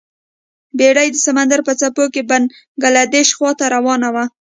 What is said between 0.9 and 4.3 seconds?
د سمندر په څپو کې بنګلادیش خواته روانه وه.